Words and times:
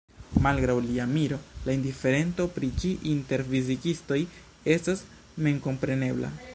Malgraŭ 0.43 0.75
lia 0.85 1.03
miro, 1.11 1.37
la 1.67 1.75
indiferento 1.79 2.47
pri 2.55 2.71
ĝi 2.85 2.93
inter 3.13 3.45
fizikistoj 3.53 4.21
estas 4.79 5.09
memkomprenebla. 5.49 6.35